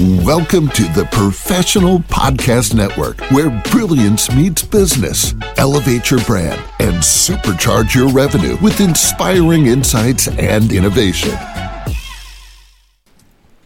Welcome 0.00 0.70
to 0.70 0.82
the 0.88 1.08
Professional 1.12 2.00
Podcast 2.00 2.74
Network, 2.74 3.20
where 3.30 3.48
brilliance 3.70 4.28
meets 4.34 4.60
business. 4.60 5.36
Elevate 5.56 6.10
your 6.10 6.18
brand 6.24 6.60
and 6.80 6.96
supercharge 6.96 7.94
your 7.94 8.08
revenue 8.08 8.56
with 8.60 8.80
inspiring 8.80 9.66
insights 9.66 10.26
and 10.26 10.72
innovation. 10.72 11.30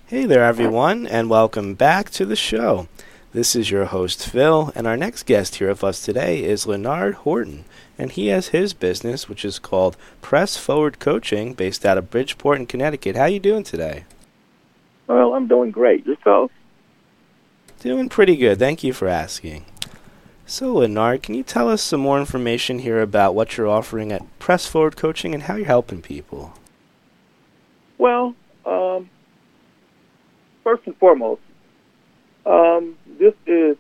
Hey 0.09 0.27
there, 0.27 0.45
everyone, 0.45 1.07
and 1.07 1.31
welcome 1.31 1.73
back 1.73 2.11
to 2.11 2.27
the 2.27 2.37
show. 2.37 2.89
This 3.33 3.57
is 3.57 3.71
your 3.71 3.87
host, 3.87 4.29
Phill, 4.29 4.71
and 4.75 4.87
our 4.87 4.99
next 4.99 5.23
guest 5.23 5.55
here 5.55 5.71
with 5.71 5.83
us 5.83 6.05
today 6.05 6.45
is 6.45 6.67
Leonard 6.67 7.15
Horton, 7.15 7.65
and 7.97 8.13
he 8.13 8.27
has 8.27 8.49
his 8.49 8.75
business, 8.75 9.31
which 9.31 9.47
is 9.47 9.59
called 9.59 9.97
Press 10.21 10.59
Forward 10.59 10.99
Coaching, 10.99 11.55
based 11.55 11.87
out 11.87 11.97
of 11.97 12.11
Bridgeport 12.11 12.59
in 12.59 12.67
Connecticut. 12.67 13.17
How 13.17 13.23
are 13.23 13.29
you 13.31 13.41
doing 13.41 13.65
today? 13.65 14.05
Well, 15.09 15.35
I'm 15.35 15.49
doing 15.49 15.71
great. 15.71 16.07
Yourself? 16.07 16.53
Doing 17.81 18.09
pretty 18.09 18.37
good. 18.37 18.59
Thank 18.59 18.85
you 18.85 18.93
for 18.93 19.09
asking. 19.09 19.65
So, 20.45 20.75
Leonard, 20.75 21.23
can 21.23 21.35
you 21.35 21.43
tell 21.43 21.69
us 21.69 21.83
some 21.83 22.01
more 22.01 22.19
information 22.19 22.81
here 22.81 23.01
about 23.01 23.35
what 23.35 23.57
you're 23.57 23.69
offering 23.69 24.13
at 24.13 24.39
Press 24.39 24.67
Forward 24.67 24.97
Coaching 24.97 25.35
and 25.35 25.45
how 25.45 25.57
you're 25.57 25.67
helping 25.67 26.03
people? 26.03 26.55
Well, 27.97 28.35
um, 28.67 29.09
first 30.63 30.87
and 30.87 30.97
foremost, 30.97 31.41
um, 32.47 32.97
this 33.19 33.35
is 33.47 33.77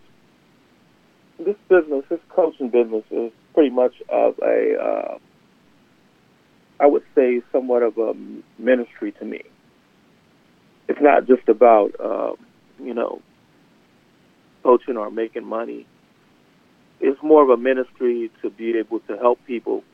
this 1.39 1.57
business, 1.69 2.05
this 2.09 2.21
coaching 2.29 2.69
business, 2.69 3.05
is 3.11 3.33
pretty 3.55 3.71
much 3.71 3.95
of 4.09 4.39
a, 4.43 4.77
uh, 4.79 5.19
I 6.81 6.87
would 6.87 7.05
say, 7.15 7.43
somewhat 7.53 7.83
of 7.83 7.97
a 7.99 8.15
ministry 8.59 9.13
to 9.13 9.25
me. 9.25 9.43
It's 10.89 11.01
not 11.01 11.27
just 11.27 11.49
about, 11.49 11.91
uh, 12.01 12.33
you 12.83 12.95
know, 12.95 13.21
coaching 14.63 14.97
or 14.97 15.11
making 15.11 15.45
money. 15.45 15.87
It's 17.01 17.23
more 17.23 17.43
of 17.43 17.51
a 17.51 17.57
ministry 17.57 18.31
to 18.43 18.51
be 18.51 18.77
able 18.77 19.01
to 19.01 19.17
help 19.17 19.39
people, 19.47 19.85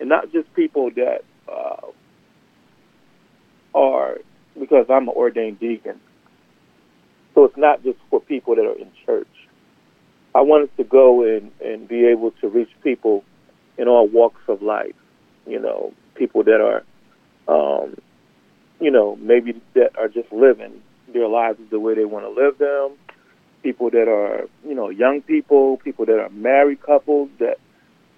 and 0.00 0.08
not 0.08 0.32
just 0.32 0.52
people 0.54 0.90
that 0.96 1.20
uh, 1.48 1.86
are, 3.74 4.18
because 4.58 4.86
I'm 4.88 5.08
an 5.08 5.14
ordained 5.14 5.60
deacon. 5.60 6.00
So 7.34 7.44
it's 7.44 7.56
not 7.56 7.84
just 7.84 7.98
for 8.10 8.20
people 8.20 8.56
that 8.56 8.64
are 8.64 8.78
in 8.78 8.90
church. 9.04 9.28
I 10.34 10.40
wanted 10.40 10.74
to 10.78 10.84
go 10.84 11.22
and, 11.22 11.52
and 11.64 11.86
be 11.86 12.06
able 12.06 12.30
to 12.40 12.48
reach 12.48 12.70
people 12.82 13.22
in 13.78 13.88
all 13.88 14.08
walks 14.08 14.40
of 14.48 14.62
life. 14.62 14.94
You 15.46 15.60
know, 15.60 15.92
people 16.14 16.42
that 16.44 16.60
are, 16.60 16.82
um, 17.48 17.96
you 18.80 18.90
know, 18.90 19.16
maybe 19.16 19.60
that 19.74 19.96
are 19.98 20.08
just 20.08 20.30
living 20.32 20.82
their 21.12 21.28
lives 21.28 21.58
the 21.70 21.80
way 21.80 21.94
they 21.94 22.04
want 22.04 22.24
to 22.24 22.30
live 22.30 22.58
them. 22.58 22.96
People 23.62 23.90
that 23.90 24.08
are, 24.08 24.46
you 24.66 24.74
know, 24.74 24.90
young 24.90 25.22
people, 25.22 25.78
people 25.78 26.06
that 26.06 26.18
are 26.18 26.28
married 26.30 26.82
couples, 26.82 27.30
that, 27.38 27.56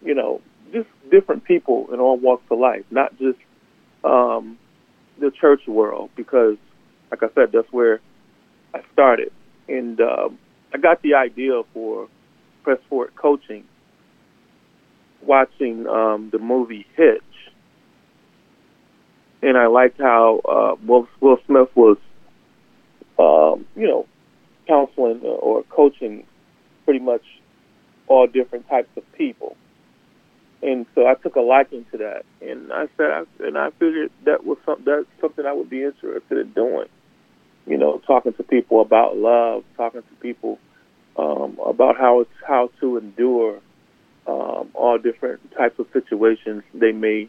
you 0.02 0.14
know, 0.14 0.40
just 0.72 0.88
different 1.10 1.44
people 1.44 1.88
in 1.92 2.00
all 2.00 2.18
walks 2.18 2.44
of 2.50 2.58
life, 2.58 2.84
not 2.90 3.16
just 3.18 3.38
um, 4.04 4.58
the 5.20 5.30
church 5.30 5.66
world, 5.66 6.10
because, 6.16 6.56
like 7.10 7.22
I 7.22 7.28
said, 7.34 7.52
that's 7.52 7.72
where 7.72 8.00
I 8.74 8.80
started. 8.92 9.32
And 9.68 10.00
um, 10.00 10.38
I 10.74 10.78
got 10.78 11.00
the 11.02 11.14
idea 11.14 11.62
for 11.72 12.08
Press 12.62 12.78
Forward 12.88 13.14
Coaching 13.16 13.64
watching 15.22 15.86
um, 15.86 16.28
the 16.30 16.38
movie 16.38 16.86
Hitch. 16.96 17.22
And 19.42 19.56
I 19.56 19.66
liked 19.66 20.00
how 20.00 20.40
uh, 20.44 20.76
Will, 20.86 21.08
Will 21.20 21.38
Smith 21.46 21.68
was, 21.74 21.96
um, 23.18 23.66
you 23.76 23.86
know, 23.86 24.06
counseling 24.66 25.20
or 25.22 25.62
coaching 25.64 26.26
pretty 26.84 27.00
much 27.00 27.22
all 28.06 28.26
different 28.26 28.68
types 28.68 28.88
of 28.96 29.04
people. 29.12 29.56
And 30.60 30.86
so 30.94 31.06
I 31.06 31.14
took 31.14 31.36
a 31.36 31.40
liking 31.40 31.86
to 31.92 31.98
that, 31.98 32.24
and 32.40 32.72
I 32.72 32.88
said, 32.96 33.10
I, 33.12 33.22
and 33.38 33.56
I 33.56 33.70
figured 33.78 34.10
that 34.24 34.44
was 34.44 34.58
some, 34.66 34.82
that's 34.84 35.06
something 35.20 35.46
I 35.46 35.52
would 35.52 35.70
be 35.70 35.84
interested 35.84 36.38
in 36.38 36.50
doing 36.52 36.88
you 37.68 37.76
know, 37.76 38.00
talking 38.06 38.32
to 38.32 38.42
people 38.42 38.80
about 38.80 39.16
love, 39.16 39.62
talking 39.76 40.00
to 40.00 40.14
people 40.20 40.58
um, 41.18 41.58
about 41.64 41.98
how 41.98 42.20
it's 42.20 42.30
how 42.46 42.70
to 42.80 42.96
endure 42.96 43.60
um, 44.26 44.70
all 44.74 44.98
different 44.98 45.40
types 45.52 45.78
of 45.78 45.86
situations 45.92 46.62
they 46.72 46.92
may 46.92 47.28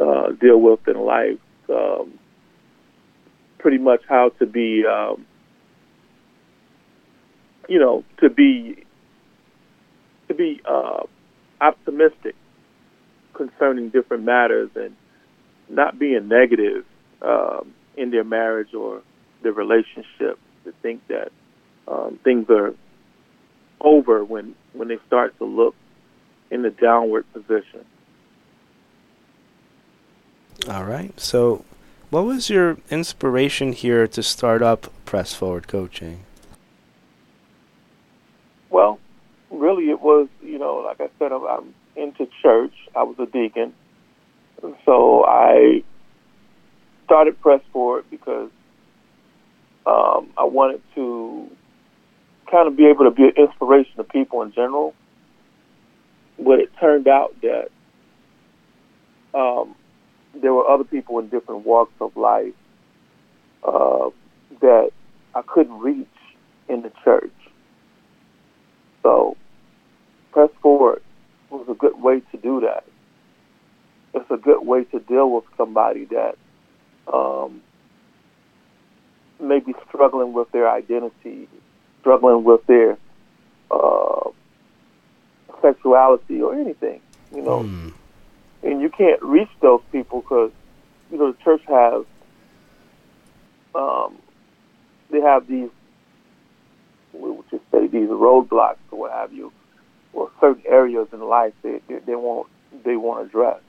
uh, 0.00 0.32
deal 0.32 0.60
with 0.60 0.86
in 0.88 0.98
life. 0.98 1.38
Um, 1.68 2.18
pretty 3.58 3.78
much 3.78 4.00
how 4.08 4.30
to 4.38 4.46
be, 4.46 4.84
um, 4.86 5.26
you 7.68 7.78
know, 7.78 8.04
to 8.20 8.30
be 8.30 8.84
to 10.28 10.34
be 10.34 10.60
uh, 10.64 11.02
optimistic 11.60 12.34
concerning 13.34 13.88
different 13.88 14.24
matters 14.24 14.70
and 14.74 14.94
not 15.68 15.98
being 15.98 16.28
negative 16.28 16.84
um, 17.22 17.74
in 17.96 18.10
their 18.10 18.24
marriage 18.24 18.74
or 18.74 19.02
their 19.42 19.52
relationship 19.52 20.38
to 20.64 20.72
think 20.82 21.06
that 21.08 21.30
um, 21.86 22.18
things 22.22 22.46
are 22.50 22.74
over 23.80 24.24
when 24.24 24.54
when 24.72 24.88
they 24.88 24.98
start 25.06 25.36
to 25.38 25.44
look 25.44 25.74
in 26.50 26.62
the 26.62 26.70
downward 26.70 27.24
position. 27.32 27.84
All 30.66 30.84
right. 30.84 31.18
So, 31.20 31.64
what 32.10 32.24
was 32.24 32.50
your 32.50 32.78
inspiration 32.90 33.72
here 33.72 34.08
to 34.08 34.22
start 34.22 34.60
up 34.60 34.92
Press 35.04 35.32
Forward 35.32 35.68
Coaching? 35.68 36.24
Well, 38.68 38.98
really, 39.50 39.88
it 39.88 40.00
was 40.00 40.28
you 40.42 40.58
know, 40.58 40.76
like 40.78 41.00
I 41.00 41.08
said, 41.18 41.32
I'm, 41.32 41.44
I'm 41.46 41.74
into 41.96 42.28
church. 42.42 42.74
I 42.96 43.04
was 43.04 43.16
a 43.20 43.26
deacon, 43.26 43.72
so 44.84 45.24
I 45.24 45.84
started 47.04 47.40
Press 47.40 47.62
Forward 47.72 48.04
because 48.10 48.50
um, 49.86 50.28
I 50.36 50.44
wanted 50.44 50.82
to 50.96 51.48
kind 52.50 52.66
of 52.66 52.76
be 52.76 52.86
able 52.86 53.04
to 53.04 53.10
be 53.12 53.24
an 53.24 53.34
inspiration 53.36 53.92
to 53.96 54.04
people 54.04 54.42
in 54.42 54.52
general. 54.52 54.94
But 56.38 56.58
it 56.60 56.70
turned 56.80 57.08
out 57.08 57.34
that 57.42 57.68
um, 59.34 59.74
there 60.40 60.52
were 60.54 60.68
other 60.68 60.84
people 60.84 61.18
in 61.18 61.28
different 61.28 61.66
walks 61.66 61.92
of 62.00 62.16
life 62.16 62.54
uh, 63.64 64.10
that 64.60 64.90
I 65.34 65.42
couldn't 65.42 65.78
reach 65.78 66.06
in 66.68 66.82
the 66.82 66.92
church. 67.04 67.32
So, 69.02 69.36
press 70.32 70.50
forward 70.62 71.02
was 71.50 71.66
a 71.68 71.74
good 71.74 72.00
way 72.00 72.20
to 72.32 72.36
do 72.36 72.60
that. 72.60 72.84
It's 74.14 74.30
a 74.30 74.36
good 74.36 74.66
way 74.66 74.84
to 74.84 75.00
deal 75.00 75.30
with 75.30 75.44
somebody 75.56 76.06
that 76.06 76.36
um, 77.12 77.62
maybe 79.40 79.74
struggling 79.88 80.32
with 80.32 80.50
their 80.52 80.70
identity, 80.70 81.48
struggling 82.00 82.44
with 82.44 82.64
their 82.66 82.98
uh, 83.70 84.30
sexuality 85.62 86.40
or 86.40 86.54
anything, 86.54 87.00
you 87.34 87.42
know. 87.42 87.60
Mm. 87.60 87.92
And 88.62 88.80
you 88.80 88.88
can't 88.88 89.22
reach 89.22 89.50
those 89.60 89.82
people 89.92 90.22
because, 90.22 90.50
you 91.10 91.18
know, 91.18 91.32
the 91.32 91.38
church 91.38 91.62
has, 91.68 92.04
um, 93.74 94.18
they 95.10 95.20
have 95.20 95.46
these, 95.46 95.70
we 97.12 97.30
would 97.30 97.48
just 97.50 97.62
say 97.70 97.86
these 97.86 98.08
roadblocks 98.08 98.76
or 98.90 98.98
what 98.98 99.12
have 99.12 99.32
you, 99.32 99.52
or 100.12 100.30
certain 100.40 100.62
areas 100.66 101.08
in 101.12 101.20
life 101.20 101.54
they, 101.62 101.80
they, 101.88 101.98
they 101.98 102.14
want, 102.14 102.48
they 102.84 102.96
want 102.96 103.20
to 103.20 103.26
address 103.28 103.60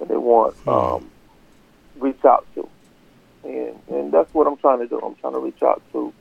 and 0.00 0.08
they 0.08 0.16
want, 0.16 0.54
mm. 0.64 0.96
um, 0.96 1.10
reach 1.98 2.24
out 2.24 2.46
to 2.54 2.68
and 3.44 3.78
and 3.88 4.12
that's 4.12 4.32
what 4.34 4.46
I'm 4.46 4.56
trying 4.56 4.80
to 4.80 4.86
do. 4.86 5.00
I'm 5.00 5.14
trying 5.16 5.32
to 5.34 5.38
reach 5.38 5.62
out 5.62 5.82
to 5.92 6.12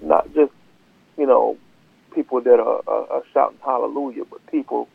not 0.00 0.32
just 0.34 0.52
you 1.16 1.26
know 1.26 1.56
people 2.14 2.40
that 2.40 2.58
are, 2.60 2.82
are, 2.86 3.10
are 3.10 3.22
shouting 3.32 3.58
hallelujah, 3.64 4.24
but 4.24 4.44
people 4.48 4.88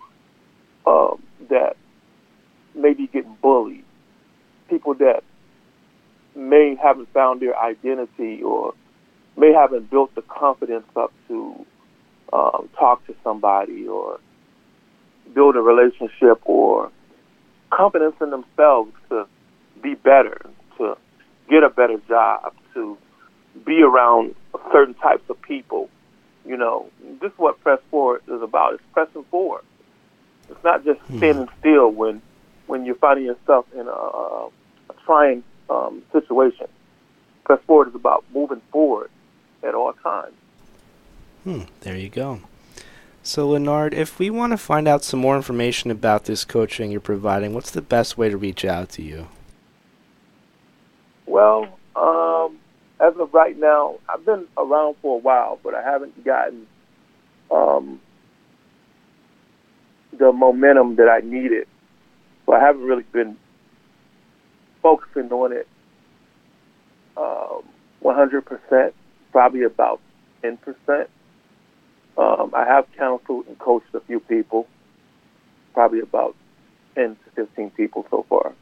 um, 0.86 1.22
that 1.50 1.78
may 2.86 2.94
be 2.94 3.08
getting 3.08 3.36
bullied, 3.42 3.84
people 4.70 4.94
that 4.94 5.24
may 6.36 6.76
haven't 6.76 7.12
found 7.14 7.42
their 7.42 7.58
identity 7.58 8.44
or 8.44 8.76
may 9.36 9.52
haven't 9.52 9.90
built 9.90 10.14
the 10.14 10.22
confidence 10.22 10.86
up 10.96 11.12
to 11.28 11.66
um, 12.32 12.70
talk 12.78 13.06
to 13.08 13.16
somebody 13.24 13.88
or 13.88 14.20
build 15.34 15.56
a 15.56 15.62
relationship 15.62 16.40
or 16.46 16.92
confidence 17.72 18.16
in 18.22 18.30
themselves 18.30 18.92
to 19.10 19.26
be 19.82 19.96
better, 19.96 20.40
to 20.78 20.96
get 21.50 21.64
a 21.64 21.70
better 21.70 22.00
job, 22.08 22.54
to 22.76 22.96
be 23.66 23.82
around 23.82 24.36
certain 24.72 24.94
types 24.94 25.28
of 25.28 25.42
people. 25.42 25.90
You 26.46 26.58
know, 26.58 26.88
this 27.20 27.32
is 27.32 27.38
what 27.38 27.60
press 27.62 27.80
forward 27.90 28.22
is 28.28 28.44
about. 28.44 28.76
It's 28.76 28.84
pressing 28.94 29.24
forward. 29.32 29.64
It's 30.50 30.64
not 30.64 30.86
just 30.86 31.00
hmm. 31.02 31.18
standing 31.18 31.50
still 31.60 31.90
when 31.90 32.22
when 32.68 32.86
you're 32.86 32.96
finding 32.96 33.26
yourself 33.26 33.66
in 33.74 33.88
a, 33.88 33.92
a 33.92 34.50
trying 35.06 35.44
um, 35.70 36.04
situation. 36.12 36.68
press 37.44 37.60
forward 37.66 37.90
is 37.90 37.96
about 37.96 38.24
moving 38.34 38.62
forward 38.72 39.10
at 39.64 39.76
all 39.76 39.94
times. 39.94 40.34
Hmm, 41.44 41.62
there 41.82 41.96
you 41.96 42.10
go. 42.10 42.42
So, 43.24 43.50
Leonard, 43.50 43.94
if 43.94 44.20
we 44.20 44.30
want 44.30 44.54
to 44.54 44.58
find 44.58 44.88
out 44.88 45.04
some 45.04 45.20
more 45.20 45.36
information 45.36 45.90
about 45.90 46.26
this 46.26 46.46
coaching 46.46 46.92
you're 46.92 47.02
providing, 47.02 47.54
what's 47.54 47.72
the 47.72 47.82
best 47.82 48.18
way 48.18 48.30
to 48.30 48.38
reach 48.38 48.64
out 48.64 48.90
to 48.90 49.02
you? 49.02 49.28
Well, 51.26 51.80
um, 51.96 52.60
as 53.00 53.16
of 53.18 53.34
right 53.34 53.58
now, 53.58 53.96
I've 54.08 54.26
been 54.26 54.48
around 54.58 54.98
for 55.02 55.16
a 55.16 55.20
while, 55.20 55.60
but 55.64 55.74
I 55.74 55.82
haven't 55.82 56.24
gotten 56.24 56.68
um, 57.50 58.00
the 60.18 60.32
momentum 60.32 60.96
that 60.98 61.10
I 61.10 61.22
needed. 61.22 61.68
So 62.46 62.54
I 62.54 62.60
haven't 62.60 62.84
really 62.84 63.06
been 63.12 63.38
focusing 64.82 65.32
on 65.32 65.52
it 65.52 65.68
um, 67.18 67.64
100%, 68.04 68.94
probably 69.32 69.64
about 69.64 70.00
10%. 70.44 71.08
Um, 72.18 72.52
I 72.54 72.66
have 72.66 72.86
counseled 72.98 73.48
and 73.48 73.58
coached 73.60 73.94
a 73.94 74.00
few 74.02 74.20
people, 74.20 74.68
probably 75.74 76.00
about 76.00 76.36
10 76.96 77.16
to 77.16 77.46
15 77.48 77.72
people 77.72 78.06
so 78.10 78.26
far. 78.30 78.54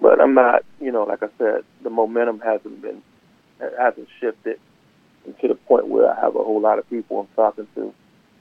But 0.00 0.20
I'm 0.20 0.34
not, 0.34 0.64
you 0.80 0.90
know, 0.90 1.04
like 1.04 1.22
I 1.22 1.28
said, 1.38 1.64
the 1.82 1.90
momentum 1.90 2.40
hasn't 2.40 2.80
been, 2.80 3.02
hasn't 3.78 4.08
shifted 4.20 4.58
to 5.40 5.48
the 5.48 5.54
point 5.54 5.88
where 5.88 6.10
I 6.10 6.20
have 6.20 6.34
a 6.34 6.42
whole 6.42 6.60
lot 6.60 6.78
of 6.78 6.88
people 6.88 7.20
I'm 7.20 7.28
talking 7.36 7.66
to. 7.74 7.94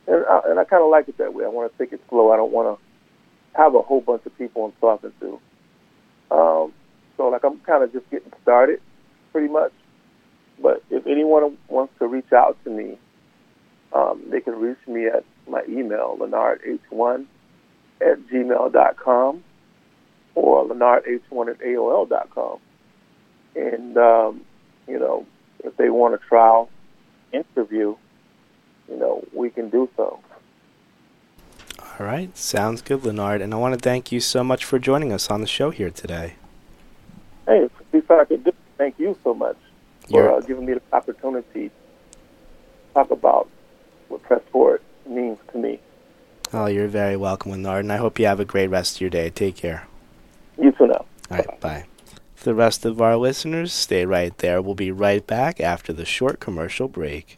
And 0.08 0.26
I, 0.26 0.42
and 0.46 0.60
I 0.60 0.64
kind 0.64 0.84
of 0.84 0.90
like 0.90 1.08
it 1.08 1.18
that 1.18 1.34
way. 1.34 1.44
I 1.44 1.50
want 1.50 1.72
to 1.72 1.78
take 1.78 1.94
it 1.94 2.02
slow. 2.10 2.32
I 2.32 2.38
don't 2.38 2.52
want 2.52 2.80
to 2.80 2.89
have 3.54 3.76
a 3.76 3.82
whole 3.82 4.02
bunch 4.02 4.26
of 4.26 4.38
people 4.38 4.66
I'm 4.66 4.72
talking 4.80 5.12
to. 5.20 5.40
Um, 6.36 6.74
so, 7.18 7.28
like, 7.30 7.44
I'm 7.44 7.60
kind 7.60 7.84
of 7.84 7.92
just 7.92 8.10
getting 8.10 8.32
started, 8.42 8.82
pretty 9.32 9.52
much. 9.52 9.72
But 10.62 10.84
if 10.90 11.06
anyone 11.08 11.58
wants 11.68 11.94
to 12.00 12.08
reach 12.08 12.32
out 12.34 12.58
to 12.64 12.70
me, 12.70 12.98
um, 13.94 14.24
they 14.30 14.42
can 14.42 14.56
reach 14.56 14.78
me 14.88 15.08
at 15.08 15.24
my 15.48 15.64
email, 15.68 16.18
leonardh1 16.20 17.26
at 18.02 18.20
gmail.com 18.32 19.44
or 20.36 20.66
leonardh1 20.66 21.50
at 21.50 21.60
aol.com. 21.60 22.60
And, 23.56 23.98
um, 23.98 24.42
you 24.88 25.00
know, 25.00 25.26
if 25.64 25.76
they 25.78 25.90
want 25.90 26.14
a 26.14 26.18
trial 26.18 26.70
interview, 27.34 27.96
you 28.88 28.98
know, 28.98 29.24
we 29.34 29.50
can 29.50 29.70
do 29.70 29.90
so. 29.98 30.20
All 32.00 32.06
right. 32.06 32.36
Sounds 32.38 32.82
good, 32.82 33.04
Leonard. 33.04 33.42
And 33.42 33.54
I 33.54 33.58
want 33.58 33.74
to 33.74 33.80
thank 33.80 34.10
you 34.10 34.22
so 34.22 34.42
much 34.42 34.64
for 34.64 34.80
joining 34.80 35.12
us 35.12 35.30
on 35.30 35.42
the 35.42 35.48
show 35.48 35.70
here 35.70 35.90
today. 35.90 36.36
Hey, 37.46 37.68
if 37.92 38.10
I 38.10 38.24
could 38.24 38.54
thank 38.78 38.98
you 38.98 39.18
so 39.22 39.34
much 39.34 39.58
for 40.10 40.32
uh, 40.32 40.40
giving 40.40 40.66
me 40.66 40.74
the 40.76 40.82
opportunity 40.94 41.70
to 41.70 41.72
talk 42.94 43.12
about 43.12 43.50
what 44.08 44.24
Press 44.24 44.42
Forward 44.50 44.82
means 45.06 45.40
to 45.52 45.58
me. 45.58 45.80
Oh, 46.54 46.68
you're 46.68 46.88
very 46.88 47.18
welcome, 47.18 47.52
Leonard, 47.52 47.84
and 47.84 47.92
I 47.92 47.98
hope 47.98 48.18
you 48.18 48.28
have 48.28 48.40
a 48.40 48.46
great 48.46 48.68
rest 48.68 48.96
of 48.96 49.02
your 49.02 49.10
day. 49.10 49.30
Take 49.30 49.58
care. 49.58 49.86
You 50.58 50.72
too 50.72 50.88
now. 50.88 51.06
All 51.30 51.38
right, 51.38 51.48
bye. 51.48 51.58
bye. 51.60 51.86
The 52.44 52.56
rest 52.56 52.86
of 52.86 53.02
our 53.02 53.18
listeners, 53.18 53.74
stay 53.74 54.06
right 54.06 54.36
there. 54.38 54.62
We'll 54.62 54.74
be 54.74 54.92
right 54.92 55.26
back 55.28 55.60
after 55.60 55.92
the 55.92 56.06
short 56.06 56.40
commercial 56.40 56.88
break. 56.88 57.38